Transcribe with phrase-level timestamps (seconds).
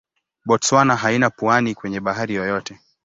[0.45, 2.79] Botswana haina pwani kwenye bahari yoyote.